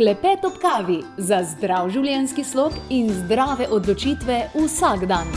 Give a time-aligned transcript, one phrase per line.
[0.00, 5.28] Klepet ob kavi za zdrav življenjski slog in zdrave odločitve vsak dan.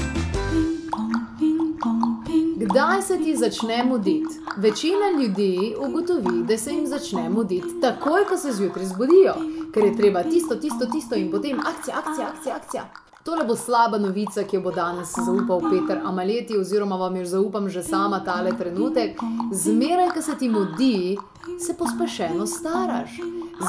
[2.61, 4.39] Kdaj se ti začne muditi?
[4.63, 9.35] Večina ljudi ugotovi, da se jim začne muditi takoj, ko se zjutraj zbudijo,
[9.75, 12.55] ker je treba tisto, tisto, tisto in potem akcija, akcija, akcija.
[12.55, 12.85] akcija.
[13.23, 17.69] Tole bo slaba novica, ki jo bo danes zaupal Peter Amaleti, oziroma vam jo zaupam
[17.69, 19.19] že sama tale trenutek.
[19.51, 21.17] Zmeraj, ko se ti mudi,
[21.59, 23.19] se pospešeno staraš.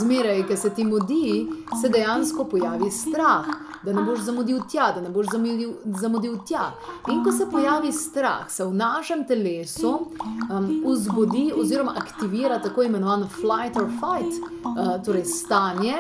[0.01, 1.47] Zmeraj, ko se ti mudi,
[1.81, 3.47] se dejansko pojavi strah,
[3.85, 6.71] da ne boš zamudil tja, da ne boš zamudil, zamudil tja.
[7.13, 13.29] In ko se pojavi strah, se v našem telesu um, vzbudi oziroma aktivira tako imenovan
[13.29, 15.95] flight or fight, uh, torej stanje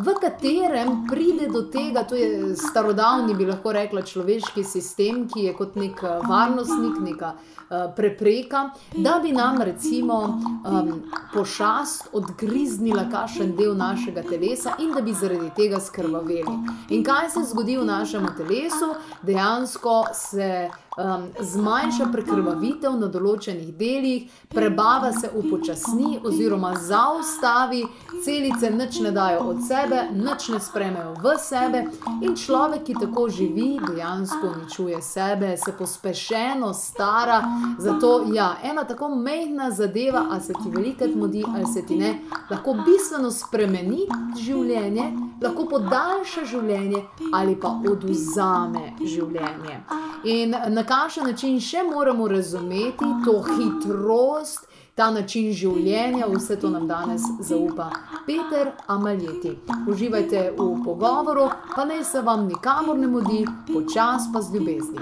[0.00, 5.54] v katerem pride do tega, to je starodavni, bi lahko rekla, človeški sistem, ki je
[5.56, 11.02] kot nek eh, varnostnik, neka uh, prepreka, da bi nam recimo um,
[11.34, 13.08] pošast odgriznila
[13.40, 16.56] kakšen del našega telesa in da bi zaradi tega skrvaveli.
[16.90, 18.94] In kaj se zgodi v našem telesu?
[19.22, 27.84] Dejansko se um, zmanjša prekrvavitev na določenih delih, prebava se upočasni oziroma zaustavi,
[28.24, 31.84] celice nič ne dajo od sebe, nič ne spremejo v sebe
[32.20, 37.40] in človek, ki tako živi, dejansko uničuje sebe, se pospešeno stara.
[37.78, 42.18] Zato ja, ena tako mehna zadeva, a se ti velikrat mudi ali se ti ne,
[42.50, 44.06] lahko bistveno spremeni
[44.38, 45.10] življenje,
[45.42, 49.80] lahko podaljša življenje ali pa oduzame življenje.
[50.24, 56.86] In na kakšen način še moramo razumeti to hitrost, ta način življenja, vse to nam
[56.88, 57.90] danes zaupa
[58.26, 59.54] Peter Amaljeti.
[59.88, 65.00] Uživajte v pogovoru, pa naj se vam nikamor ne mudi, počas pa z ljubezni.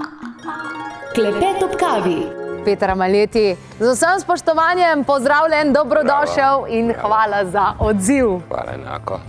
[1.15, 2.21] Klepet ob kavi.
[2.65, 6.71] Peter Amaljeti, z vsem spoštovanjem, pozdravljen, dobrodošel Bravo.
[6.71, 7.09] in Bravo.
[7.09, 8.39] hvala za odziv.
[8.49, 9.21] Hvala enako.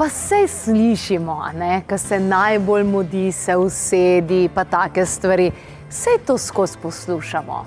[0.00, 1.42] Pa se slišimo,
[1.88, 5.50] da se najbolj mudi, se usedi, pa take stvari.
[5.90, 7.66] Vse to skozi poslušamo.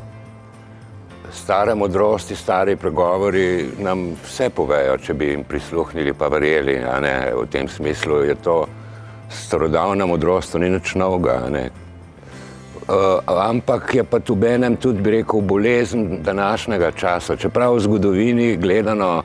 [1.32, 6.80] Stare modrosti, stari pregovori nam vse povejo, če bi jim prisluhnili, pa verjeli.
[7.38, 8.66] V tem smislu je to
[9.30, 11.38] starodavna modrost, to ni nič novega.
[11.54, 17.36] Uh, ampak je pa tu benem tudi, bi rekel, bolezen današnjega časa.
[17.36, 19.22] Čeprav v zgodovini gledano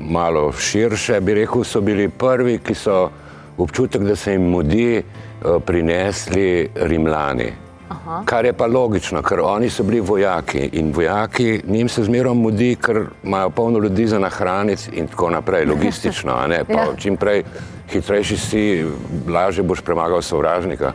[0.00, 3.10] malo širše, bi rekel, so bili prvi, ki so
[3.58, 7.52] občutek, da se jim mudi, uh, prinesli Rimljani.
[7.90, 8.22] Aha.
[8.24, 12.76] Kar je pa logično, ker oni so bili vojaki in vojaki, njim se zmeraj mudi,
[12.76, 16.32] ker imajo polno ljudi za nahraniti in tako naprej, logistično.
[16.50, 16.86] ja.
[16.96, 17.42] Čim prej,
[17.90, 18.84] hitrejši si,
[19.28, 20.92] lažje boš premagal sovražnika.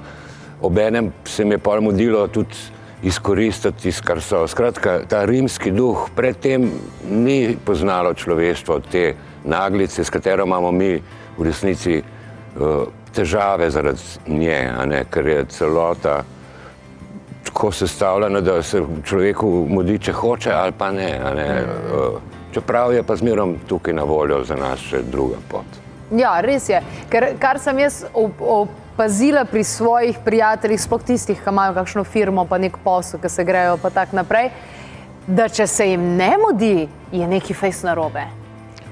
[0.61, 2.55] Obenem se mi je pa mudilo tudi
[3.03, 4.47] izkoristiti, kar so.
[4.47, 6.69] Skratka, ta rimski duh predtem
[7.09, 9.13] ni poznalo človeštvo, te
[9.43, 10.93] naglice, s katero imamo mi
[11.37, 16.23] v resnici uh, težave zaradi nje, ne, ker je celota
[17.45, 21.11] tako sestavljena, da se človeku mudi, če hoče ali pa ne.
[21.35, 21.49] ne.
[21.63, 22.19] Uh,
[22.53, 25.84] čeprav je pa zmerom tukaj na voljo za nas še druga pot.
[26.15, 26.81] Ja, res je.
[27.09, 32.45] Ker, kar sem jaz opazil, pazila pri svojih prijateljih, sploh tistih, ki imajo kakšno firmo,
[32.45, 34.49] pa nek posel, ki se grejo, pa tako naprej,
[35.27, 38.23] da če se jim ne mudi, je neki fejs narobe.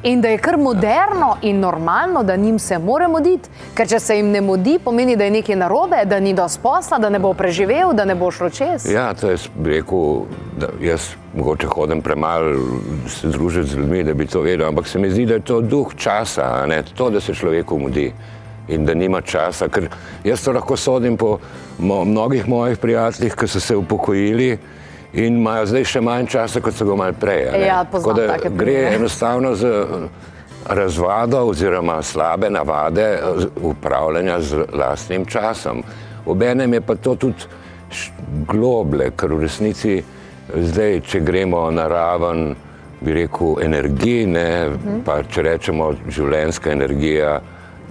[0.03, 4.17] In da je kar moderno in normalno, da njim se mora muditi, ker če se
[4.17, 7.33] jim ne mudi, pomeni, da je nekaj narobe, da ni dosti posla, da ne bo
[7.33, 8.89] preživel, da ne bo šlo čez.
[8.91, 10.25] Ja, to je rekel,
[10.83, 12.55] jaz mogoče hodim premalo
[13.07, 15.61] se družiti z ljudmi, da bi to vedel, ampak se mi zdi, da je to
[15.61, 18.11] duh časa, ne to, da se človeku mudi
[18.67, 19.67] in da nima časa.
[19.67, 19.89] Ker
[20.23, 21.37] jaz to lahko sodim po
[21.79, 24.57] mo mnogih mojih prijateljih, ki so se upokojili
[25.13, 27.43] in imajo zdaj še manj časa, kot so ga imeli prej.
[27.65, 29.73] Ja, Tako da gre enostavno z
[30.65, 33.19] razvado oziroma slabe navade
[33.61, 35.83] upravljanja z lastnim časom.
[36.25, 37.45] Obenem je pa to tudi
[38.47, 40.03] globle, ker v resnici
[40.51, 42.55] zdaj, če gremo na raven,
[43.01, 45.01] bi rekel, energije, mhm.
[45.05, 47.39] pa če rečemo življenjska energija,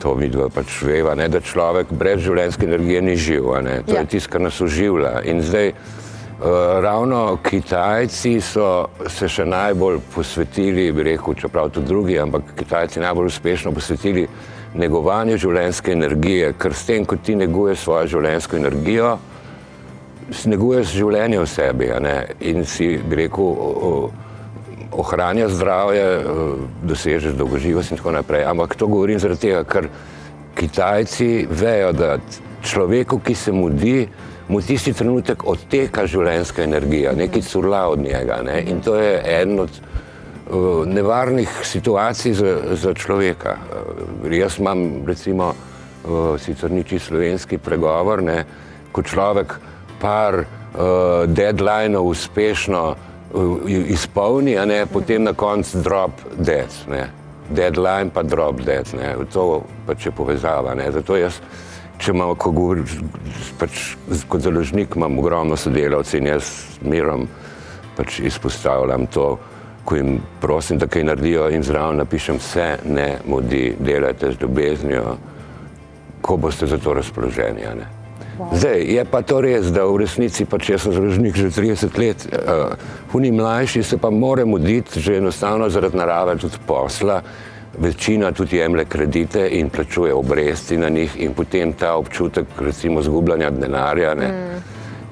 [0.03, 3.53] to mi dva pač veva, ne, da človek brez življenjske energije ni živ,
[3.87, 4.01] to ja.
[4.01, 5.21] je tisto, kar nas uživlja.
[5.31, 6.47] In zdaj uh,
[6.83, 13.31] ravno Kitajci so se še najbolj posvetili, bi rekel, čeprav tudi drugi, ampak Kitajci najbolj
[13.31, 14.27] uspešno posvetili
[14.75, 19.19] negovanju življenjske energije, ker s tem, ko ti neguješ svojo življenjsko energijo,
[20.47, 21.89] neguješ življenje v sebi
[22.41, 24.23] in si, bi rekel, uh,
[24.93, 26.05] ohranja zdravje,
[26.83, 28.45] dosežeš dolgoživost in tako naprej.
[28.45, 29.89] Ampak to govorim zaradi tega, ker
[30.53, 32.19] Kitajci vejo, da
[32.63, 34.09] človeku, ki se mudi,
[34.49, 38.43] mu tisti trenutek odteka življenjska energija, nekaj curla od njega.
[38.45, 38.61] Ne?
[38.69, 43.57] In to je eden od uh, nevarnih situacij za, za človeka.
[43.57, 48.45] Uh, jaz imam recimo uh, sicer niči slovenski pregovor, ne,
[48.93, 49.57] ko človek
[50.03, 50.47] par uh,
[51.31, 56.75] deadline-ov uspešno uh, izpolni, a ne potem na koncu drop dead.
[56.91, 57.07] Ne.
[57.51, 59.15] Deadline pa drop dead, ne.
[59.33, 60.75] to pač je povezava.
[60.75, 60.91] Ne.
[60.93, 61.39] Zato jaz,
[62.03, 62.87] če imam, ko govorim,
[63.61, 63.95] pač,
[64.29, 66.51] kot založnik imam ogromno sodelavcev in jaz
[66.83, 67.29] mirom
[67.97, 69.39] pač izpostavljam to,
[69.85, 75.17] ko jim prosim, da kaj naredijo in zraven napišem vse, ne modi, delajte z ljubeznijo,
[76.23, 77.67] ko boste za to razpoloženi.
[78.53, 82.27] Zdaj, je pa to res, da v resnici pač jaz sem založnik že 30 let,
[82.27, 82.75] uh,
[83.15, 87.23] oni mlajši se pa more muditi že enostavno zaradi narave tudi posla,
[87.79, 93.51] večina tudi jemlje kredite in plačuje obresti na njih in potem ta občutek recimo zgubljanja
[93.51, 94.15] denarja.
[94.15, 94.61] Mm.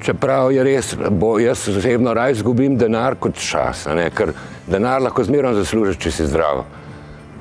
[0.02, 4.10] Čeprav je res, bo jaz osebno raj izgubim denar kot čas, ne?
[4.10, 4.32] ker
[4.66, 6.64] denar lahko zmerno zaslužiš, če si zdrav.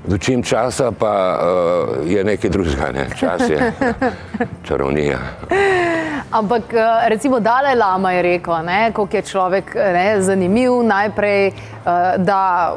[0.10, 3.06] Dočim časa pa uh, je nekaj drugega, ne?
[3.14, 3.74] čas je
[4.68, 5.20] čarovnija.
[6.32, 6.74] Ampak
[7.06, 8.54] recimo Dalaj Lama je rekel,
[8.94, 11.54] kako je človek ne, zanimiv najprej, uh,
[12.18, 12.74] da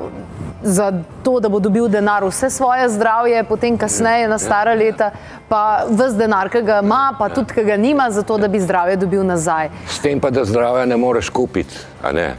[0.62, 0.92] za
[1.22, 5.10] to, da bo dobil denar, vse svoje zdravje, potem kasneje na stara leta,
[5.48, 8.96] pa vse denar, ki ga ima, pa tudi, ki ga nima, zato da bi zdravje
[8.96, 9.70] dobil nazaj.
[9.88, 11.78] S tem pa, da zdravje ne moreš kupiti,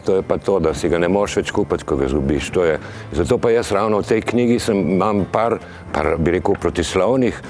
[0.06, 2.52] to je pa to, da si ga ne moreš več kupiti, ko ga zgubiš.
[3.12, 5.60] Zato pa jaz ravno v tej knjigi sem, imam par,
[5.94, 7.42] par, bi rekel, protislovnih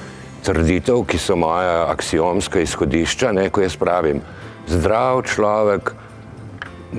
[0.43, 4.19] trditev, ki so moja aksiomska izhodišča, ne, ko jaz pravim,
[4.67, 5.93] zdrav človek,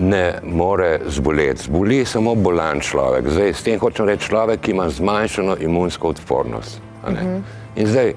[0.01, 1.63] ne more zboleti.
[1.63, 3.29] Zboli samo bolan človek.
[3.29, 6.81] Zdaj, s tem hočem reči človek, ki ima zmanjšano imunsko odpornost.
[7.05, 7.27] Uh mhm.
[7.27, 7.41] -huh.
[7.77, 8.15] In zdaj,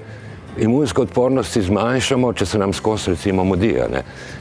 [0.58, 3.76] imunsko odpornost si zmanjšamo, če se nam skozi recimo mudi.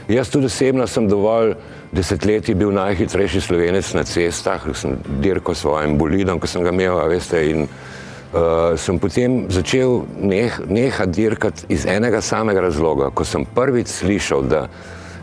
[0.08, 1.54] Jaz tudi osebno sem dovolj
[1.92, 7.00] desetletij bil najhitrejši slovenec na cestah, sem dirkal s svojim bolidom, ko sem ga imel,
[7.10, 13.46] veste, in uh, sem potem začel neh, nehati dirkati iz enega samega razloga, ko sem
[13.46, 14.68] prvič slišal, da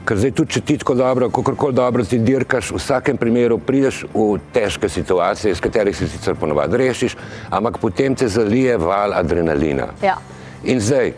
[0.05, 3.57] Ker zdaj tudi, če ti tako dobro, kako koli dobro ti dirkaš, v vsakem primeru
[3.59, 7.17] prideš v težke situacije, iz katerih se sicer ponovadi rešiš,
[7.51, 9.89] ampak potem te zalije val adrenalina.
[10.05, 10.19] Ja.
[10.65, 11.15] In zdaj,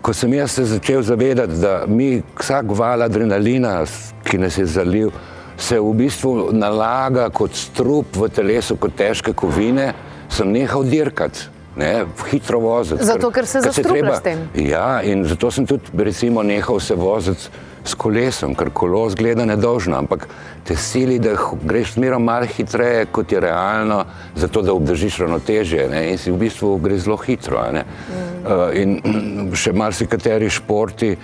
[0.00, 3.84] ko sem jaz se začel zavedati, da mi vsak val adrenalina,
[4.24, 5.12] ki nas je zalil,
[5.60, 9.92] se v bistvu nalaga kot strup v telesu, kot težke kovine,
[10.32, 11.59] sem nehal dirkati.
[11.76, 13.04] Ne, hitro voziti.
[13.04, 14.46] Zato, ker se zastruplja s tem.
[14.58, 17.46] Ja, in zato sem tudi recimo nehal se voziti
[17.84, 20.26] s kolesom, ker kolo zgleda nedožno, ampak
[20.66, 24.02] te sili, da greš smerom malo hitreje, kot je realno,
[24.36, 27.62] zato da obdržiš ravnotežje in si v bistvu gre zelo hitro.
[27.72, 27.78] Mm.
[27.80, 28.98] Uh, in
[29.62, 31.14] še marsikateri športi,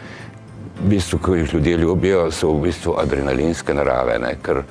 [0.76, 4.18] v bistvu, ki jih ljudje ljubijo, so v bistvu adrenalinske narave.
[4.20, 4.34] Ne?
[4.42, 4.62] Ker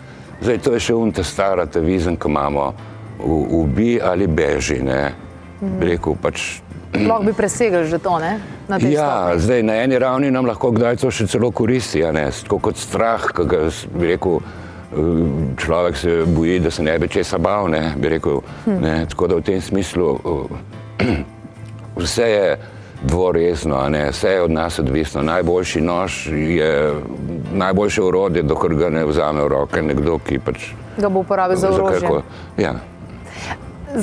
[0.42, 2.66] zdaj to je še unta stara tevizem, ki imamo,
[3.60, 4.82] ubi ali beži.
[5.66, 5.82] Mm.
[5.82, 6.62] Rekel pač
[6.96, 8.40] Lahko bi presegli že to, ne?
[8.68, 12.02] Na ja, zdaj na eni ravni nam lahko kdaj to še celo koristi,
[12.46, 14.40] tako kot strah, ki ga bi rekel.
[14.96, 18.40] Eh, človek se boji, da se ne bi česa bal, ne, bi rekel.
[18.66, 18.78] Hm.
[18.80, 20.46] Ne, tako da v tem smislu uh,
[22.00, 22.58] vse je
[23.04, 25.22] dvorezno, ne, vse je od nas odvisno.
[25.22, 26.94] Najboljši nož je
[27.54, 31.70] najboljše urodje, dokler ga ne vzame v roke nekdo, ki pač ga bo uporabil za
[31.70, 32.24] orožje.
[32.58, 32.80] Ja.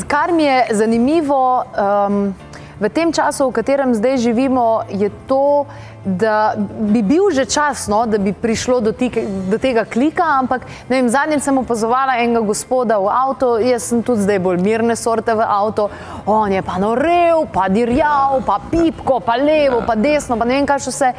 [0.07, 1.65] Kar mi je zanimivo,
[2.07, 2.35] um,
[2.81, 5.67] v tem času, v katerem zdaj živimo, je to,
[6.05, 10.67] da bi bil že čas, no, da bi prišlo do, tike, do tega klika, ampak
[10.89, 15.47] zadnjič sem opazovala enega gospoda v avtu, jaz sem tudi zdaj bolj mirne sorte v
[15.47, 15.87] avtu,
[16.27, 20.67] on je pa norev, pa dirjav, pa pipko, pa levo, pa desno, pa ne vem
[20.67, 21.13] kaj še vse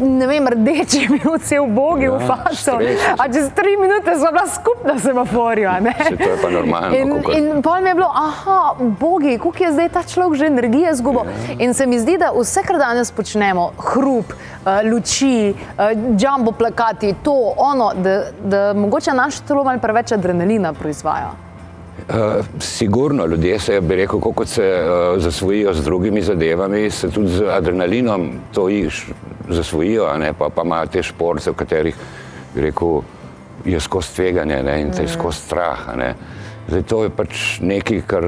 [0.00, 2.78] ne vem, rdeči, bil cel bogi ja, v faso.
[3.18, 5.78] A čez tri minute so bila skupna semaforja.
[5.80, 6.96] To je pa normalno.
[6.96, 7.44] In, in
[7.82, 11.24] mi je bilo, aha, bogi, koliko je zdaj ta človek že energije zgubo.
[11.24, 11.58] Ja.
[11.58, 17.14] In se mi zdi, da vse, kar danes počnemo, hrup, uh, luči, uh, jumbo plakati,
[17.22, 21.49] to, ono, da, da mogoče naš telo malo preveč adrenalina proizvaja.
[22.10, 27.28] Uh, sigurno ljudje se, bi rekel, kot se uh, zasvojijo z drugimi zadevami, se tudi
[27.28, 29.06] z adrenalinom to iš,
[29.48, 32.00] zasvojijo, ne, pa, pa imajo te šporce, v katerih
[32.56, 33.02] rekel,
[33.64, 35.08] je skozi tveganje ne, in te mm.
[35.08, 35.86] skozi strah.
[36.68, 38.26] Zdaj, to je pač nekaj, kar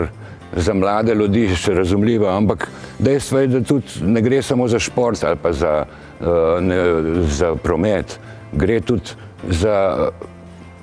[0.57, 5.25] za mlade ljudi še razumljivo, ampak dejstvo je, da tudi ne gre samo za šport
[5.25, 5.75] ali pa za,
[6.21, 6.79] uh, ne,
[7.27, 8.19] za promet,
[8.53, 10.09] gre tudi za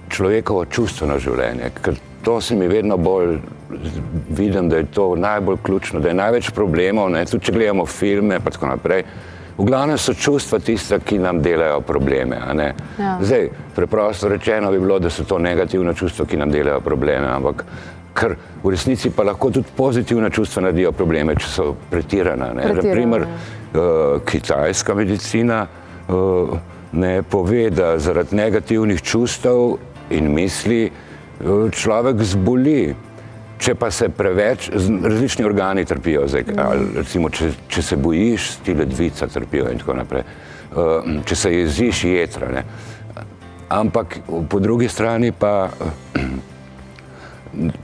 [0.09, 1.71] človekovo čustveno življenje.
[2.23, 3.37] To se mi vedno bolj
[4.29, 8.35] vidim, da je to najbolj ključno, da je največ problemov, ne, tudi če gledamo filme
[8.35, 9.03] in tako naprej
[9.59, 12.39] v glavnem so čustva tista, ki nam delajo probleme.
[12.99, 13.17] Ja.
[13.21, 17.65] Zdaj, preprosto rečeno bi bilo, da so to negativna čustva, ki nam delajo probleme, ampak
[18.15, 22.53] ker v resnici pa lahko tudi pozitivna čustva naredijo probleme, če so pretirana.
[22.53, 22.63] ne.
[22.63, 23.81] Pretirana, Naprimer, ja.
[23.81, 26.55] uh, kitajska medicina uh,
[26.91, 29.75] ne pove, da zaradi negativnih čustev
[30.09, 31.08] in misli uh,
[31.71, 32.95] človek zboli.
[33.59, 38.71] Če pa se preveč, različni organi trpijo, zdaj, ali, recimo, če, če se bojiš, ti
[38.71, 40.23] ledvica trpijo in tako naprej.
[40.69, 42.47] Uh, če se jeziš, jetra.
[42.55, 42.63] Ne.
[43.69, 45.67] Ampak po drugi strani pa,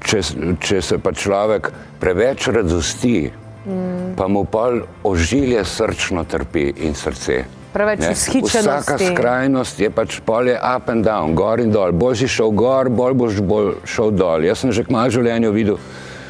[0.07, 0.21] če,
[0.63, 1.69] če se pa človek
[2.00, 3.27] preveč radosti,
[3.65, 4.15] mm.
[4.15, 4.69] pa mu pa
[5.03, 7.43] ožilje srčno trpi in srce.
[7.75, 8.13] Preveč Ne?
[8.15, 8.70] vzhičenosti.
[8.72, 11.91] Vsaka skrajnost je pač polje up and down, gor in dol.
[11.91, 14.48] Bolj si šel gor, bolj boš bolj šel dol.
[14.48, 15.77] Jaz sem že k malu življenju videl,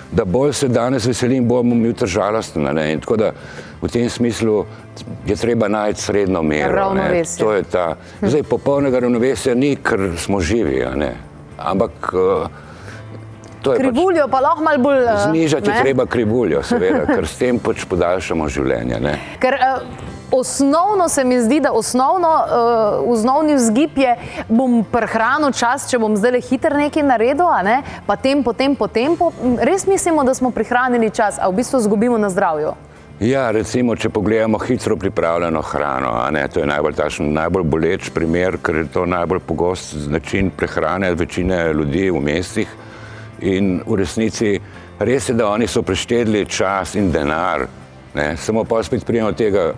[0.09, 2.65] da bolj se danes veselim, bolj bom jutri žalosten.
[2.65, 3.31] In tako da
[3.81, 4.65] v tem smislu
[5.27, 6.93] je treba najti srednjo mero.
[7.37, 7.95] To je ta.
[8.25, 10.81] Zdaj, popolnega ravnovesja ni, ker smo živi,
[11.61, 12.47] ampak uh,
[13.73, 13.85] je pač.
[13.85, 15.03] Krivuljo pa lahko malo bolj.
[15.03, 15.81] eh, Znižati ne?
[15.81, 18.99] treba krivuljo, seveda, ker s tem pač podaljšamo življenje.
[19.01, 19.19] Ne?
[19.39, 19.81] Ker uh,
[20.39, 24.15] osnovno se mi zdi, da osnovno, uh, osnovni vzgib je,
[24.49, 27.81] bom prehranil čas, če bom zdaj hiter nekaj naredil, ne?
[28.07, 29.31] pa tempo, tempo, tempo.
[29.59, 32.75] Res mislimo, da smo prihranili čas, a v bistvu izgubimo na zdravju.
[33.19, 38.57] Ja, recimo, če pogledamo hitro pripravljeno hrano, ne, to je najbolj, tašen, najbolj boleč primer,
[38.59, 42.73] ker je to najbolj pogost način prehrane večine ljudi v mestih.
[43.39, 44.59] In v resnici
[44.99, 47.67] res je, da oni so preštedli čas in denar,
[48.15, 49.71] ne, samo pa spet prijemo tega,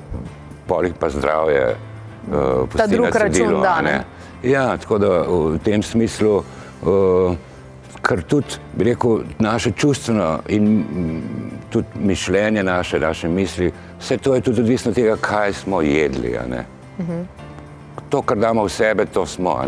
[0.68, 1.76] polih pa zdravje.
[2.28, 4.04] Uh, Ta drug račun, da, ne.
[4.44, 6.44] Ja, tako da v tem smislu,
[6.84, 7.36] uh,
[8.02, 11.22] ker tudi, bi rekel, naše čustveno in mm,
[11.70, 16.38] tudi mišljenje naše, naše misli, vse to je tudi odvisno od tega, kaj smo jedli.
[16.38, 16.66] a ne.
[18.10, 19.60] To, kar damo v sebe, to smo.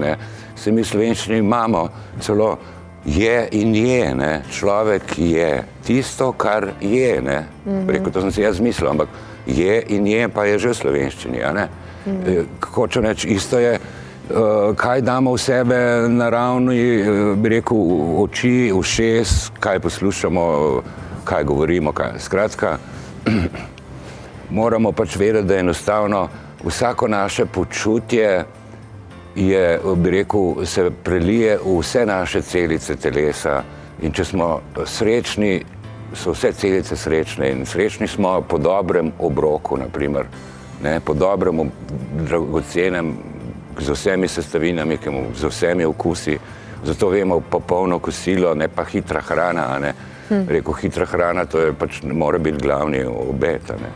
[0.55, 1.87] Se mi v slovenščini imamo
[2.19, 2.57] celo
[3.05, 4.41] je in je, ne.
[4.51, 7.21] človek je tisto, kar je.
[7.21, 7.47] Ne.
[7.87, 9.09] Rekel, to sem si jaz mislil, ampak
[9.45, 11.43] je in je, pa je že v slovenščini.
[11.43, 11.69] a ne.
[12.07, 13.81] Eh, Hočem reči, isto je, eh,
[14.75, 17.77] kaj damo v sebe na ravni, eh, bi rekel,
[18.23, 20.43] oči, ušes, kaj poslušamo,
[21.23, 21.91] kaj govorimo.
[21.91, 22.19] Kaj.
[22.19, 22.77] Skratka,
[24.49, 26.29] moramo pač vedeti, da je enostavno
[26.63, 28.45] vsako naše počutje
[29.35, 33.63] je, bi rekel, se prelije v vse naše celice telesa.
[34.01, 35.63] In če smo srečni,
[36.13, 40.25] so vse celice srečne in srečni smo po dobrem obroku, naprimer,
[40.83, 41.91] ne, po dobrem, ob-
[42.27, 43.17] dragocenem,
[43.79, 46.37] z vsemi sestavinami, mu, z vsemi okusi.
[46.83, 49.79] Zato vemo popolno kosilo, ne pa hitra hrana.
[49.79, 49.93] Ne.
[50.29, 50.47] Hm.
[50.47, 53.69] Rekel, hitra hrana, to je pač, mora biti glavni obet.
[53.69, 53.91] Ne.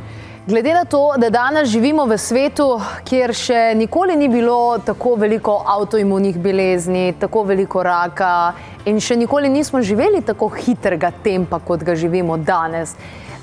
[0.47, 2.65] Glede na to, da danes živimo v svetu,
[3.07, 8.51] kjer še nikoli ni bilo tako veliko avtoimunih bolezni, tako veliko raka
[8.85, 12.91] in še nikoli nismo živeli tako hitrega tempa, kot ga živimo danes.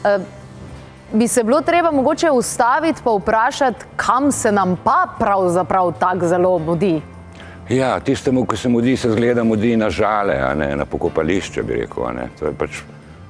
[0.05, 0.19] eh,
[1.13, 6.59] Bi se bilo treba mogoče ustaviti in vprašati, kam se nam pa pravzaprav tako zelo
[6.59, 7.01] mudi.
[7.69, 12.05] Ja, tistemu, ki se mudi, se zgleda mudi na žale, ne na pokopališče, bi rekel.
[12.39, 12.83] To je pač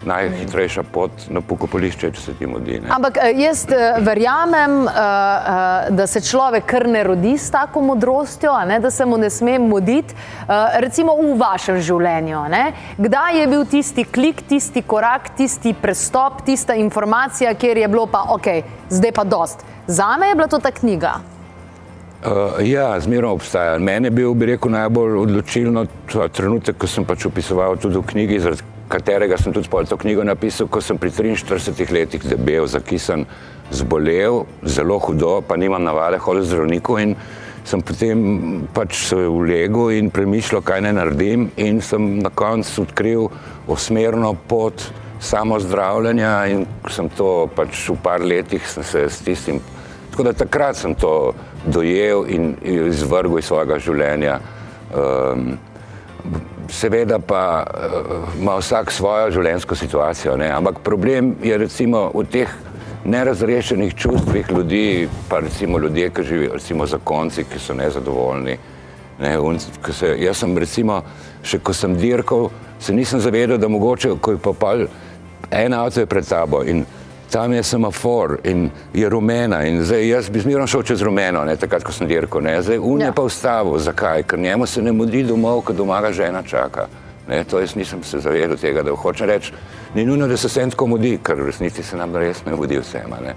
[0.07, 2.79] najhitrejša pot na pokopališče, če se ti mudi.
[2.81, 2.89] Ne.
[2.95, 8.55] Ampak eh, jaz eh, verjamem, eh, da se človek kar ne rodi s tako modrostjo,
[8.69, 10.15] ne, da se mu ne sme muditi.
[10.81, 12.45] Recimo v vašem življenju.
[12.51, 12.63] ne.
[12.99, 18.25] Kdaj je bil tisti klik, tisti korak, tisti prestop, tista informacija, kjer je bilo pa
[18.35, 18.49] ok,
[18.89, 19.65] zdaj pa dost.
[19.87, 21.21] Zame je bila to ta knjiga.
[22.21, 23.79] Uh, ja, zmerno obstaja.
[23.79, 25.87] Mene je bil, bi rekel, najbolj odločilno
[26.33, 30.25] trenutek, ko sem pač opisoval tudi v knjigi, zaradi katerega sem tudi pol to knjigo
[30.27, 33.25] napisal, ko sem pri 43 letih debel, zakisan,
[33.71, 37.15] zbolel, zelo hudo, pa nimam navade hoditi zdravniku in
[37.65, 38.23] sem potem
[38.75, 43.29] pač se ulegel in premišljal, kaj naj naredim in sem na koncu odkril
[43.71, 49.61] osmerno pot samozdravljenja in sem to pač v par letih sem se s tistim
[50.11, 51.33] Tako da takrat sem to
[51.67, 54.39] dojel in izvrgel iz svojega življenja.
[54.91, 55.55] Um,
[56.71, 60.51] seveda pa uh, ima vsak svojo življenjsko situacijo, ne?
[60.51, 62.53] ampak problem je recimo v teh
[63.05, 68.59] nerazrešenih čustvih ljudi, pa recimo ljudje, ki živijo, recimo zakonci, ki so nezadovoljni.
[69.21, 69.59] Ne, un,
[69.93, 71.03] se, jaz sem recimo,
[71.43, 72.49] še ko sem dirkal,
[72.81, 74.87] se nisem zavedal, da mogoče, ko je pa pol,
[75.51, 76.85] en avto je pred tabo in
[77.31, 81.57] tam je semafor in je rumena in zdaj jaz bi zmerno šel čez rumeno, ne,
[81.57, 83.07] takrat, ko sem dirkal, ne, zdaj un Ja.
[83.07, 86.87] je pa ustavil, zakaj, ker njemu se ne mudi domov, ker doma ga žena čaka.
[87.29, 89.53] Ne, to jaz nisem se zavedal tega, da hočem reči,
[89.95, 92.79] ni nujno, da se vsem tako mudi, ker v resnici se nam res ne mudi
[92.79, 93.11] vsem.
[93.23, 93.35] Ne.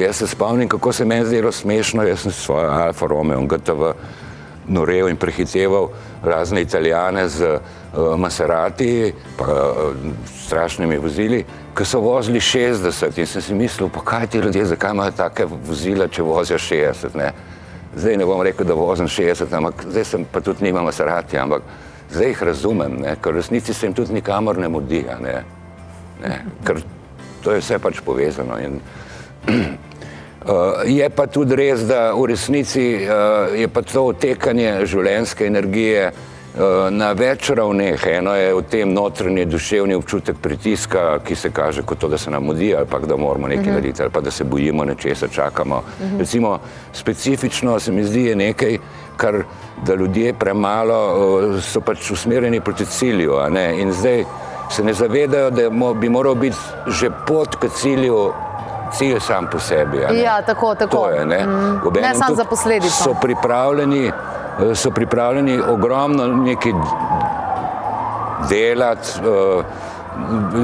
[0.00, 3.92] Jaz se spomnim, kako se meni zdelo smešno, jaz sem svojo Alfa Romeo in GTV
[4.68, 5.88] norev in prehiteval
[6.22, 9.94] razne italijane z uh, Maserati, pa uh,
[10.46, 11.44] strašnimi vozili,
[11.76, 15.44] ki so vozili 60 in sem si mislil, pa kaj ti ljudje, zakaj imajo take
[15.44, 17.16] vozila, če vozijo 60.
[17.16, 17.32] Ne?
[17.96, 21.62] Zdaj ne bom rekel, da vozim 60, ampak zdaj sem pa tudi nima Maserati, ampak
[22.10, 23.16] zdaj jih razumem, ne?
[23.22, 25.42] ker v resnici se jim tudi nikamor ne mudi, ne?
[26.22, 26.38] Ne?
[26.64, 26.80] ker
[27.44, 28.58] to je vse pač povezano.
[28.58, 28.80] In,
[30.86, 36.86] je pa tudi res, da v resnici uh, je pa to otekanje življenjske energije uh,
[36.90, 38.06] na več ravneh.
[38.18, 42.30] Eno je v tem notranji duševni občutek pritiska, ki se kaže kot to, da se
[42.30, 43.70] nam mudi ali pa da moramo nekaj uh mhm.
[43.70, 43.80] -huh.
[43.80, 45.76] narediti ali pa da se bojimo nečesa, čakamo.
[45.76, 46.14] Uh mhm.
[46.14, 46.18] -huh.
[46.18, 46.58] Recimo
[46.92, 48.78] specifično se mi zdi je nekaj,
[49.16, 49.42] kar
[49.86, 53.32] da ljudje premalo uh, so pač usmerjeni proti cilju
[53.78, 54.24] in zdaj
[54.70, 58.32] se ne zavedajo, da bi moral biti že pot k cilju
[58.92, 59.98] cilj sam po sebi.
[60.22, 60.96] Ja, tako, tako.
[60.96, 61.80] To je, ne mm.
[62.02, 63.02] ne samo za posledice.
[63.02, 66.72] So pripravljeni, eh, so pripravljeni ogromno nekaj
[68.50, 69.64] delati, uh,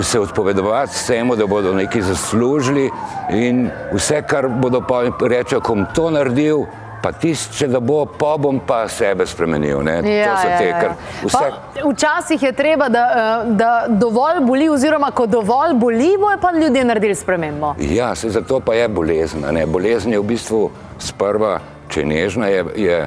[0.02, 2.91] se odpovedovati vsemu, da bodo nekaj zaslužili
[3.31, 6.64] in vse, kar bodo pa reči, ko bom to naredil,
[7.02, 9.82] pa tisti, če da bo, pa bom pa sebe spremenil.
[9.82, 10.92] Ja, te, ja, ja.
[11.23, 11.42] Vse...
[11.82, 16.85] Včasih je treba, da, eh, da dovolj boli, oziroma ko dovolj boli, bojo pa ljudje
[16.85, 17.75] naredili spremembo.
[17.80, 19.44] Ja, se zato pa je bolezen.
[19.66, 20.62] Bolezen je v bistvu
[20.99, 22.64] sprva, če nežna je.
[22.76, 23.02] je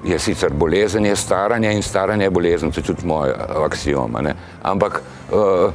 [0.00, 3.34] Je sicer bolezen, je staranje in staranje je bolezen, to je tudi moj
[3.66, 4.14] aksijom.
[4.62, 5.74] Ampak uh,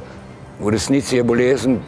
[0.58, 1.78] v resnici je bolezen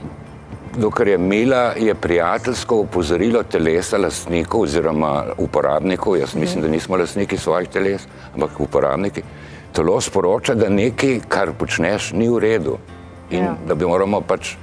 [0.78, 7.36] dokler je Mila, je prijateljsko upozorilo telesa lastnikov oziroma uporabnikov, jaz mislim, da nismo lastniki
[7.36, 9.22] svojih teles, ampak uporabniki,
[9.72, 12.78] telo sporoča, da nekaj, kar počneš, ni v redu.
[13.30, 13.54] In ja.
[13.68, 14.54] da bi moramo pač,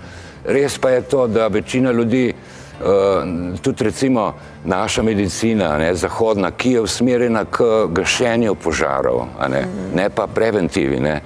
[0.46, 4.34] res pa je to, da večina ljudi, uh, tudi recimo
[4.66, 9.96] naša medicina, ne, zahodna, ki je usmerjena k gašenju požarov, ne, mm.
[9.96, 11.00] ne pa preventivi.
[11.00, 11.22] Ne,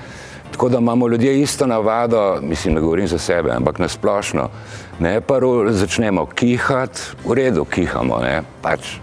[0.52, 4.50] Tako da imamo ljudje isto navado, mislim, da govorim za sebe, ampak nasplošno.
[5.00, 8.98] Ne, prvo začnemo kihati, v redu kihamo, ne, pač.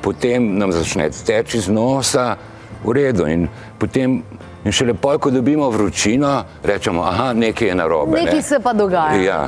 [0.00, 2.36] potem nam začne teči iz nosa,
[2.84, 3.26] v redu.
[3.26, 3.48] In
[3.78, 4.22] potem
[4.60, 6.30] In še lepo, ko dobimo vročino,
[6.64, 8.18] rečemo, da nekaj je narobe.
[8.18, 8.42] Nekaj ne?
[8.44, 9.16] se pa dogaja.
[9.24, 9.38] Ja.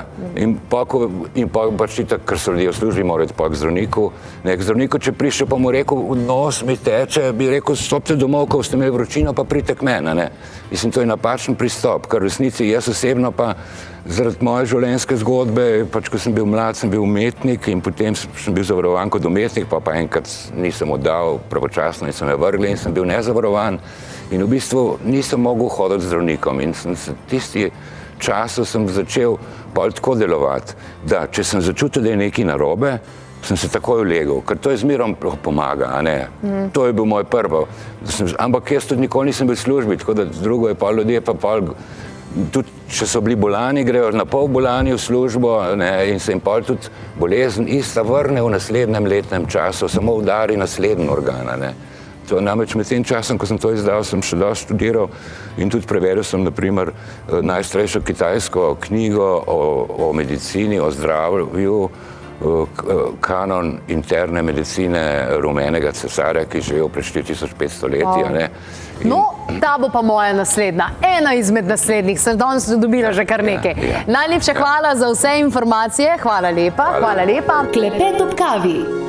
[0.41, 1.05] In pa, ko,
[1.37, 4.07] in pa pač tako, ker so ljudje v službi, morajo iti k zdravniku.
[4.49, 8.63] Nek zdravnik, če prišel, pa mu rekel, nos mi teče, bi rekel, stopite domov, ko
[8.65, 10.31] ste imeli vročino, pa pridite k meni.
[10.73, 13.53] Mislim, to je napačen pristop, ker v resnici jaz osebno pa
[14.09, 18.57] zaradi moje življenjske zgodbe, pač ko sem bil mlad, sem bil umetnik in potem sem
[18.57, 22.81] bil zavarovan kot umetnik, pa pa enkrat nisem oddal pravočasno in sem me vrgli in
[22.81, 23.79] sem bil nezavarovan.
[24.31, 26.61] In v bistvu nisem mogel hoditi z zdravnikom.
[26.61, 27.71] In sem se tisti
[28.23, 29.37] čas začel
[29.75, 32.99] pa tako delovati, da če sem začutil, da je nekaj narobe,
[33.43, 35.99] sem se takoj ulegel, ker to je zmerom pomaga.
[36.43, 36.71] Mm.
[36.73, 37.65] To je bil moj prvi.
[38.39, 41.35] Ampak jaz tudi nikoli nisem bil v službi, tako da drugo je pa ljudje pa
[41.35, 41.59] pa.
[42.53, 46.41] Tudi, če so bili bolani, grejo na pol bolani v službo ne, in se jim
[46.41, 46.89] pa tudi
[47.21, 51.75] bolezen ista vrne v naslednjem letnem času, samo udari naslednji organ.
[52.29, 55.11] To, namreč med tem časom, ko sem to izdal, sem še dosti študiral
[55.59, 59.61] in tudi preveril sem naprimer eh, najstarejšo kitajsko knjigo o,
[60.07, 65.03] o medicini, o zdravju, eh, eh, kanon interne medicine
[65.43, 68.07] rumenega cesarja, ki je živel pred 4500 leti.
[68.07, 68.39] Wow.
[69.03, 69.11] In...
[69.11, 69.21] No,
[69.59, 73.75] ta bo pa moja naslednja, ena izmed naslednjih, sem danes dobila že kar ja, nekaj.
[73.83, 74.03] Ja, ja.
[74.07, 74.59] Najlepša ja.
[74.63, 76.93] hvala za vse informacije, hvala lepa.
[76.97, 77.65] Hvala, hvala lepa.
[77.75, 79.03] Klepet ob kavi.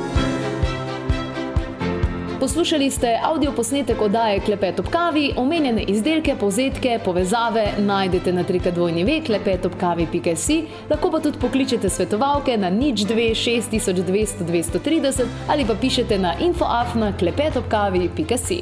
[2.44, 9.04] Poslušali ste avdio posnetek oddaje Klepet ob kavi, omenjene izdelke, povzetke, povezave najdete na trikadvojni
[9.04, 10.58] ve klepetobkavi.si,
[10.90, 17.12] lahko pa tudi pokličete svetovalke na nič 2 6200 230 ali pa pišete na infoafna
[17.16, 18.60] klepetobkavi.si.